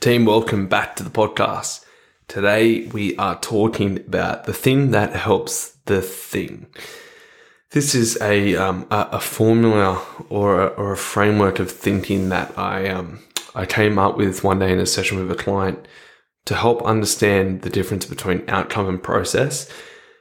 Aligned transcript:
Team, 0.00 0.26
welcome 0.26 0.68
back 0.68 0.94
to 0.94 1.02
the 1.02 1.10
podcast. 1.10 1.84
Today 2.28 2.86
we 2.86 3.16
are 3.16 3.36
talking 3.40 3.96
about 3.96 4.44
the 4.44 4.52
thing 4.52 4.92
that 4.92 5.16
helps 5.16 5.70
the 5.86 6.00
thing. 6.00 6.68
This 7.72 7.96
is 7.96 8.16
a 8.22 8.54
um, 8.54 8.86
a, 8.92 9.08
a, 9.12 9.20
formula 9.20 10.00
or 10.28 10.62
a, 10.62 10.66
or 10.68 10.92
a 10.92 10.96
framework 10.96 11.58
of 11.58 11.68
thinking 11.68 12.28
that 12.28 12.56
I 12.56 12.88
um, 12.88 13.18
I 13.56 13.66
came 13.66 13.98
up 13.98 14.16
with 14.16 14.44
one 14.44 14.60
day 14.60 14.72
in 14.72 14.78
a 14.78 14.86
session 14.86 15.18
with 15.18 15.32
a 15.32 15.42
client 15.42 15.88
to 16.44 16.54
help 16.54 16.80
understand 16.82 17.62
the 17.62 17.70
difference 17.70 18.06
between 18.06 18.48
outcome 18.48 18.88
and 18.88 19.02
process, 19.02 19.68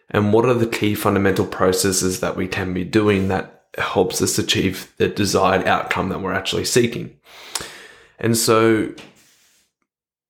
and 0.10 0.34
what 0.34 0.46
are 0.46 0.56
the 0.56 0.66
key 0.66 0.96
fundamental 0.96 1.46
processes 1.46 2.20
that 2.22 2.36
we 2.36 2.48
can 2.48 2.74
be 2.74 2.84
doing 2.84 3.28
that 3.28 3.66
helps 3.78 4.24
us 4.24 4.40
achieve 4.40 4.92
the 4.98 5.08
desired 5.08 5.68
outcome 5.68 6.10
that 6.10 6.22
we're 6.22 6.34
actually 6.34 6.66
seeking. 6.66 7.16
And 8.18 8.36
so 8.36 8.96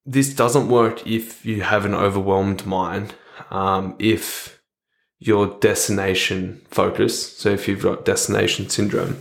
this 0.08 0.32
doesn't 0.34 0.68
work 0.68 1.06
if 1.06 1.44
you 1.44 1.60
have 1.60 1.84
an 1.84 1.94
overwhelmed 1.94 2.64
mind. 2.64 3.14
Um, 3.50 3.94
if 3.98 4.62
your 5.18 5.58
destination 5.60 6.62
focus, 6.70 7.36
so 7.36 7.50
if 7.50 7.68
you've 7.68 7.82
got 7.82 8.06
destination 8.06 8.70
syndrome, 8.70 9.20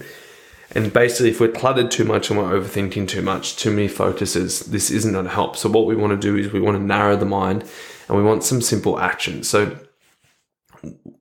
and 0.72 0.94
basically 0.94 1.30
if 1.30 1.42
we're 1.42 1.52
cluttered 1.52 1.92
too 1.92 2.06
much 2.06 2.30
and 2.30 2.40
we're 2.40 2.58
overthinking 2.58 3.10
too 3.10 3.22
much, 3.22 3.58
too 3.58 3.70
many 3.70 3.90
focuses, 3.90 4.62
this 4.62 4.90
isn't 4.90 5.12
going 5.12 5.26
to 5.26 5.32
help. 5.32 5.58
So 5.58 5.70
what 5.70 5.88
we 5.88 5.96
want 5.96 6.12
to 6.12 6.28
do 6.28 6.38
is 6.38 6.54
we 6.54 6.62
want 6.62 6.78
to 6.78 6.84
narrow 6.84 7.18
the 7.18 7.26
mind 7.26 7.66
and 8.08 8.18
we 8.18 8.24
want 8.24 8.44
some 8.44 8.62
simple 8.62 8.98
action. 8.98 9.44
So 9.44 9.78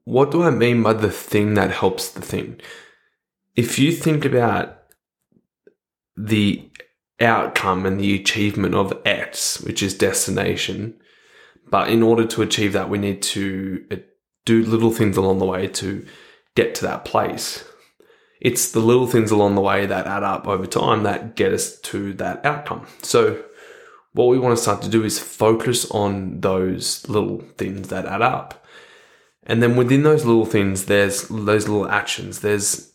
what 0.05 0.31
do 0.31 0.45
I 0.45 0.51
mean 0.51 0.85
by 0.85 0.93
the 0.93 1.11
thing 1.11 1.55
that 1.55 1.73
helps 1.73 2.11
the 2.11 2.23
thing? 2.23 2.61
If 3.57 3.81
you 3.81 3.91
think 3.91 4.25
about 4.25 4.83
the 6.17 6.71
outcome 7.21 7.87
and 7.87 8.01
the 8.01 8.15
achievement 8.15 8.75
of 8.75 9.01
X, 9.05 9.61
which 9.61 9.83
is 9.83 9.95
destination. 9.95 10.95
But 11.69 11.89
in 11.89 12.03
order 12.03 12.27
to 12.27 12.43
achieve 12.43 12.73
that, 12.75 12.91
we 12.91 12.99
need 12.99 13.23
to 13.23 13.85
uh, 13.91 13.97
do 14.45 14.63
little 14.63 14.93
things 14.93 15.17
along 15.17 15.39
the 15.39 15.45
way 15.45 15.67
to 15.69 16.07
get 16.55 16.75
to 16.77 16.83
that 16.83 17.05
place. 17.05 17.65
It's 18.41 18.71
the 18.71 18.81
little 18.81 19.07
things 19.07 19.31
along 19.31 19.55
the 19.55 19.61
way 19.61 19.87
that 19.87 20.07
add 20.07 20.23
up 20.23 20.47
over 20.47 20.67
time 20.67 21.03
that 21.05 21.37
get 21.37 21.53
us 21.53 21.81
to 21.81 22.13
that 22.15 22.45
outcome. 22.45 22.87
So, 23.03 23.43
what 24.13 24.29
we 24.29 24.39
want 24.39 24.57
to 24.57 24.63
start 24.63 24.83
to 24.83 24.89
do 24.89 25.05
is 25.05 25.19
focus 25.19 25.91
on 25.91 26.41
those 26.41 27.07
little 27.09 27.41
things 27.59 27.89
that 27.89 28.07
add 28.07 28.23
up. 28.23 28.65
And 29.43 29.63
then 29.63 29.77
within 29.77 30.03
those 30.03 30.25
little 30.25 30.47
things, 30.47 30.87
there's 30.87 31.29
those 31.29 31.69
little 31.69 31.89
actions. 31.89 32.41
There's 32.41 32.93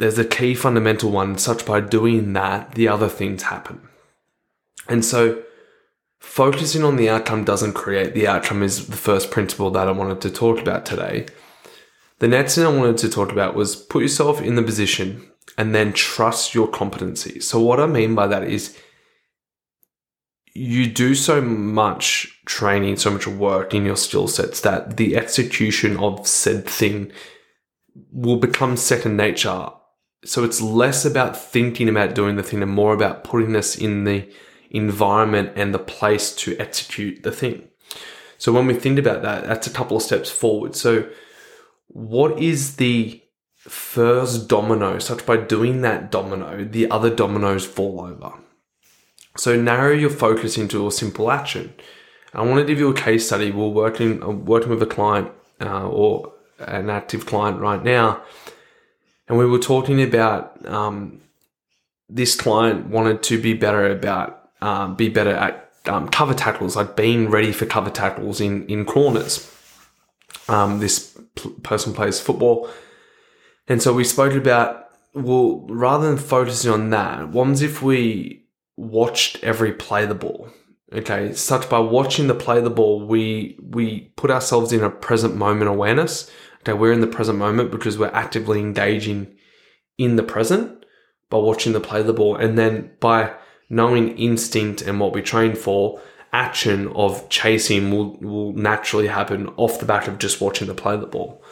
there's 0.00 0.18
a 0.18 0.24
key 0.24 0.54
fundamental 0.54 1.10
one, 1.10 1.36
such 1.36 1.64
by 1.66 1.80
doing 1.80 2.32
that, 2.32 2.72
the 2.72 2.88
other 2.88 3.08
things 3.08 3.44
happen. 3.44 3.86
And 4.88 5.04
so 5.04 5.42
focusing 6.18 6.82
on 6.82 6.96
the 6.96 7.10
outcome 7.10 7.44
doesn't 7.44 7.74
create 7.74 8.14
the 8.14 8.26
outcome 8.26 8.62
is 8.62 8.88
the 8.88 8.96
first 8.96 9.30
principle 9.30 9.70
that 9.70 9.88
I 9.88 9.92
wanted 9.92 10.22
to 10.22 10.30
talk 10.30 10.58
about 10.58 10.86
today. 10.86 11.26
The 12.18 12.28
next 12.28 12.54
thing 12.54 12.64
I 12.64 12.74
wanted 12.74 12.96
to 12.98 13.10
talk 13.10 13.30
about 13.30 13.54
was 13.54 13.76
put 13.76 14.02
yourself 14.02 14.40
in 14.40 14.54
the 14.54 14.62
position 14.62 15.30
and 15.58 15.74
then 15.74 15.92
trust 15.92 16.54
your 16.54 16.66
competency. 16.66 17.38
So 17.40 17.60
what 17.60 17.78
I 17.78 17.86
mean 17.86 18.14
by 18.14 18.26
that 18.26 18.44
is 18.44 18.78
you 20.54 20.86
do 20.86 21.14
so 21.14 21.42
much 21.42 22.40
training, 22.46 22.96
so 22.96 23.10
much 23.10 23.26
work 23.26 23.74
in 23.74 23.84
your 23.84 23.96
skill 23.96 24.28
sets 24.28 24.62
that 24.62 24.96
the 24.96 25.16
execution 25.16 25.98
of 25.98 26.26
said 26.26 26.66
thing 26.66 27.12
will 28.12 28.36
become 28.36 28.78
second 28.78 29.16
nature 29.18 29.70
so 30.24 30.44
it's 30.44 30.60
less 30.60 31.04
about 31.04 31.36
thinking 31.36 31.88
about 31.88 32.14
doing 32.14 32.36
the 32.36 32.42
thing 32.42 32.62
and 32.62 32.70
more 32.70 32.92
about 32.92 33.24
putting 33.24 33.56
us 33.56 33.76
in 33.76 34.04
the 34.04 34.28
environment 34.70 35.52
and 35.56 35.74
the 35.74 35.78
place 35.78 36.34
to 36.36 36.56
execute 36.58 37.22
the 37.22 37.32
thing. 37.32 37.68
So 38.38 38.52
when 38.52 38.66
we 38.66 38.74
think 38.74 38.98
about 38.98 39.22
that, 39.22 39.44
that's 39.44 39.66
a 39.66 39.70
couple 39.72 39.96
of 39.96 40.02
steps 40.02 40.30
forward. 40.30 40.76
So 40.76 41.08
what 41.88 42.38
is 42.38 42.76
the 42.76 43.22
first 43.56 44.48
domino 44.48 44.98
such 44.98 45.26
by 45.26 45.36
doing 45.36 45.82
that 45.82 46.10
domino, 46.10 46.64
the 46.64 46.90
other 46.90 47.14
dominoes 47.14 47.66
fall 47.66 48.00
over? 48.00 48.34
So 49.36 49.60
narrow 49.60 49.92
your 49.92 50.10
focus 50.10 50.58
into 50.58 50.86
a 50.86 50.92
simple 50.92 51.30
action. 51.30 51.74
I 52.34 52.42
want 52.42 52.60
to 52.60 52.64
give 52.64 52.78
you 52.78 52.90
a 52.90 52.94
case 52.94 53.26
study. 53.26 53.50
We're 53.50 53.68
working, 53.68 54.44
working 54.44 54.70
with 54.70 54.82
a 54.82 54.86
client 54.86 55.30
uh, 55.60 55.88
or 55.88 56.32
an 56.58 56.90
active 56.90 57.26
client 57.26 57.58
right 57.58 57.82
now 57.82 58.22
and 59.30 59.38
we 59.38 59.46
were 59.46 59.60
talking 59.60 60.02
about 60.02 60.66
um, 60.66 61.20
this 62.08 62.34
client 62.34 62.88
wanted 62.88 63.22
to 63.22 63.40
be 63.40 63.54
better 63.54 63.88
about 63.88 64.50
um, 64.60 64.96
be 64.96 65.08
better 65.08 65.30
at 65.30 65.72
um, 65.86 66.08
cover 66.08 66.34
tackles, 66.34 66.74
like 66.74 66.96
being 66.96 67.30
ready 67.30 67.52
for 67.52 67.64
cover 67.64 67.90
tackles 67.90 68.40
in 68.40 68.66
in 68.66 68.84
corners. 68.84 69.48
Um, 70.48 70.80
this 70.80 71.16
p- 71.36 71.54
person 71.62 71.94
plays 71.94 72.20
football, 72.20 72.68
and 73.68 73.80
so 73.80 73.94
we 73.94 74.02
spoke 74.02 74.34
about 74.34 74.88
well, 75.14 75.64
rather 75.68 76.08
than 76.08 76.18
focusing 76.18 76.72
on 76.72 76.90
that, 76.90 77.28
what 77.28 77.62
if 77.62 77.82
we 77.82 78.46
watched 78.76 79.42
every 79.44 79.72
play 79.72 80.06
the 80.06 80.14
ball? 80.16 80.48
Okay, 80.92 81.34
such 81.34 81.70
by 81.70 81.78
watching 81.78 82.26
the 82.26 82.34
play 82.34 82.60
the 82.60 82.68
ball, 82.68 83.06
we 83.06 83.56
we 83.62 84.12
put 84.16 84.32
ourselves 84.32 84.72
in 84.72 84.82
a 84.82 84.90
present 84.90 85.36
moment 85.36 85.70
awareness 85.70 86.28
Okay, 86.62 86.72
we're 86.72 86.92
in 86.92 87.00
the 87.00 87.06
present 87.06 87.38
moment 87.38 87.70
because 87.70 87.98
we're 87.98 88.08
actively 88.08 88.60
engaging 88.60 89.34
in 89.96 90.16
the 90.16 90.22
present 90.22 90.84
by 91.30 91.38
watching 91.38 91.72
the 91.72 91.80
play 91.80 92.02
the 92.02 92.12
ball. 92.12 92.36
And 92.36 92.58
then 92.58 92.90
by 93.00 93.34
knowing 93.68 94.18
instinct 94.18 94.82
and 94.82 95.00
what 95.00 95.14
we 95.14 95.22
train 95.22 95.54
for, 95.54 96.00
action 96.32 96.88
of 96.88 97.28
chasing 97.28 97.90
will, 97.90 98.16
will 98.18 98.52
naturally 98.52 99.06
happen 99.06 99.48
off 99.56 99.80
the 99.80 99.86
back 99.86 100.06
of 100.06 100.18
just 100.18 100.40
watching 100.40 100.68
the 100.68 100.74
play 100.74 100.96
the 100.96 101.06
ball. 101.06 101.42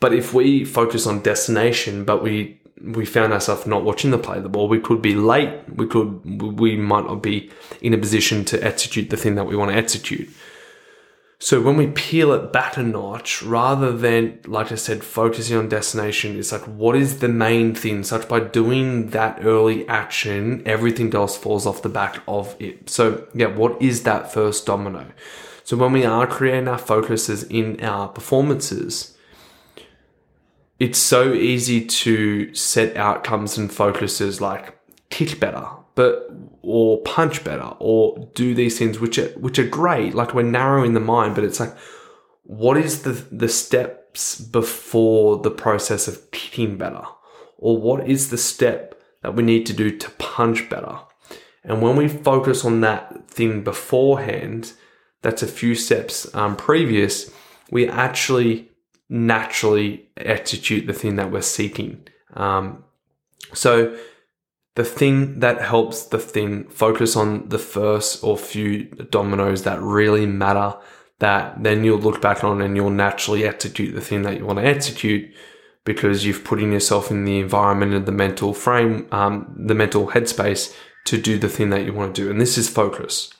But 0.00 0.14
if 0.14 0.32
we 0.32 0.64
focus 0.64 1.06
on 1.06 1.22
destination, 1.22 2.04
but 2.04 2.22
we 2.22 2.60
we 2.80 3.04
found 3.04 3.32
ourselves 3.32 3.66
not 3.66 3.82
watching 3.82 4.12
the 4.12 4.18
play 4.18 4.40
the 4.40 4.48
ball, 4.48 4.68
we 4.68 4.78
could 4.78 5.02
be 5.02 5.16
late. 5.16 5.52
We 5.74 5.86
could 5.86 6.42
we 6.58 6.76
might 6.76 7.04
not 7.04 7.22
be 7.22 7.50
in 7.80 7.94
a 7.94 7.98
position 7.98 8.44
to 8.46 8.64
execute 8.64 9.10
the 9.10 9.16
thing 9.16 9.34
that 9.34 9.46
we 9.46 9.56
want 9.56 9.72
to 9.72 9.76
execute. 9.76 10.28
So 11.40 11.60
when 11.60 11.76
we 11.76 11.86
peel 11.86 12.32
it 12.32 12.52
back 12.52 12.76
a 12.76 12.82
notch, 12.82 13.44
rather 13.44 13.92
than, 13.96 14.40
like 14.44 14.72
I 14.72 14.74
said, 14.74 15.04
focusing 15.04 15.56
on 15.56 15.68
destination, 15.68 16.36
it's 16.36 16.50
like, 16.50 16.64
what 16.64 16.96
is 16.96 17.20
the 17.20 17.28
main 17.28 17.76
thing? 17.76 18.02
Such 18.02 18.28
by 18.28 18.40
doing 18.40 19.10
that 19.10 19.44
early 19.44 19.86
action, 19.86 20.62
everything 20.66 21.14
else 21.14 21.36
falls 21.36 21.64
off 21.64 21.82
the 21.82 21.88
back 21.88 22.20
of 22.26 22.56
it. 22.58 22.90
So 22.90 23.28
yeah, 23.34 23.46
what 23.46 23.80
is 23.80 24.02
that 24.02 24.32
first 24.32 24.66
domino? 24.66 25.06
So 25.62 25.76
when 25.76 25.92
we 25.92 26.04
are 26.04 26.26
creating 26.26 26.66
our 26.66 26.78
focuses 26.78 27.44
in 27.44 27.84
our 27.84 28.08
performances, 28.08 29.16
it's 30.80 30.98
so 30.98 31.34
easy 31.34 31.84
to 31.84 32.52
set 32.54 32.96
outcomes 32.96 33.58
and 33.58 33.72
focuses 33.72 34.40
like 34.40 34.77
kick 35.10 35.40
better, 35.40 35.66
but 35.94 36.30
or 36.62 37.02
punch 37.02 37.42
better 37.44 37.74
or 37.78 38.30
do 38.34 38.54
these 38.54 38.78
things 38.78 39.00
which 39.00 39.18
are 39.18 39.28
which 39.30 39.58
are 39.58 39.66
great 39.66 40.14
like 40.14 40.34
we're 40.34 40.42
narrowing 40.42 40.92
the 40.92 41.00
mind 41.00 41.34
but 41.34 41.42
it's 41.42 41.58
like 41.58 41.74
what 42.48 42.76
is 42.76 43.02
the 43.02 43.12
the 43.32 43.48
steps 43.48 44.40
before 44.40 45.38
the 45.38 45.50
process 45.50 46.08
of 46.08 46.30
kicking 46.30 46.78
better? 46.78 47.02
Or 47.58 47.76
what 47.76 48.08
is 48.08 48.30
the 48.30 48.38
step 48.38 49.00
that 49.22 49.34
we 49.34 49.42
need 49.42 49.66
to 49.66 49.72
do 49.72 49.96
to 49.96 50.10
punch 50.12 50.70
better? 50.70 50.98
And 51.64 51.82
when 51.82 51.96
we 51.96 52.08
focus 52.08 52.64
on 52.64 52.80
that 52.80 53.28
thing 53.28 53.62
beforehand 53.62 54.72
that's 55.20 55.42
a 55.42 55.48
few 55.48 55.74
steps 55.74 56.32
um, 56.34 56.56
previous 56.56 57.30
we 57.70 57.88
actually 57.88 58.70
naturally 59.08 60.08
execute 60.16 60.86
the 60.86 60.92
thing 60.92 61.16
that 61.16 61.30
we're 61.30 61.42
seeking. 61.42 62.06
Um, 62.34 62.84
so 63.52 63.96
the 64.78 64.84
thing 64.84 65.40
that 65.40 65.60
helps 65.60 66.04
the 66.04 66.20
thing 66.20 66.62
focus 66.68 67.16
on 67.16 67.48
the 67.48 67.58
first 67.58 68.22
or 68.22 68.38
few 68.38 68.84
dominoes 69.10 69.64
that 69.64 69.82
really 69.82 70.24
matter 70.24 70.72
that 71.18 71.60
then 71.60 71.82
you'll 71.82 71.98
look 71.98 72.22
back 72.22 72.44
on 72.44 72.60
and 72.62 72.76
you'll 72.76 72.88
naturally 72.88 73.44
execute 73.44 73.92
the 73.92 74.00
thing 74.00 74.22
that 74.22 74.38
you 74.38 74.46
want 74.46 74.60
to 74.60 74.64
execute 74.64 75.34
because 75.82 76.24
you've 76.24 76.44
put 76.44 76.62
in 76.62 76.70
yourself 76.70 77.10
in 77.10 77.24
the 77.24 77.40
environment 77.40 77.92
and 77.92 78.06
the 78.06 78.12
mental 78.12 78.54
frame, 78.54 79.08
um, 79.10 79.52
the 79.58 79.74
mental 79.74 80.06
headspace 80.06 80.72
to 81.06 81.20
do 81.20 81.40
the 81.40 81.48
thing 81.48 81.70
that 81.70 81.84
you 81.84 81.92
want 81.92 82.14
to 82.14 82.22
do. 82.22 82.30
And 82.30 82.40
this 82.40 82.56
is 82.56 82.70
focus. 82.70 83.32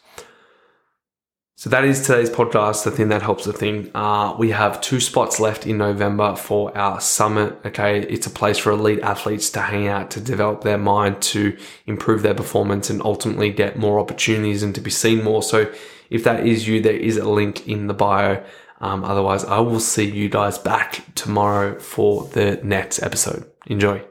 So 1.58 1.68
that 1.70 1.84
is 1.84 2.06
today's 2.06 2.30
podcast, 2.30 2.84
the 2.84 2.92
thing 2.92 3.08
that 3.08 3.20
helps 3.20 3.44
the 3.44 3.52
thing. 3.52 3.90
Uh, 3.92 4.36
we 4.38 4.52
have 4.52 4.80
two 4.80 5.00
spots 5.00 5.40
left 5.40 5.66
in 5.66 5.76
November 5.76 6.36
for 6.36 6.70
our 6.78 7.00
summit. 7.00 7.58
Okay. 7.66 8.02
It's 8.02 8.28
a 8.28 8.30
place 8.30 8.58
for 8.58 8.70
elite 8.70 9.00
athletes 9.00 9.50
to 9.50 9.60
hang 9.62 9.88
out, 9.88 10.12
to 10.12 10.20
develop 10.20 10.62
their 10.62 10.78
mind, 10.78 11.20
to 11.22 11.58
improve 11.84 12.22
their 12.22 12.32
performance 12.32 12.90
and 12.90 13.02
ultimately 13.02 13.50
get 13.50 13.76
more 13.76 13.98
opportunities 13.98 14.62
and 14.62 14.72
to 14.76 14.80
be 14.80 14.92
seen 14.92 15.24
more. 15.24 15.42
So 15.42 15.68
if 16.10 16.22
that 16.22 16.46
is 16.46 16.68
you, 16.68 16.80
there 16.80 16.92
is 16.94 17.16
a 17.16 17.28
link 17.28 17.66
in 17.66 17.88
the 17.88 17.94
bio. 17.94 18.40
Um, 18.80 19.02
otherwise, 19.02 19.44
I 19.44 19.58
will 19.58 19.80
see 19.80 20.08
you 20.08 20.28
guys 20.28 20.58
back 20.58 21.12
tomorrow 21.16 21.80
for 21.80 22.22
the 22.26 22.60
next 22.62 23.02
episode. 23.02 23.50
Enjoy. 23.66 24.04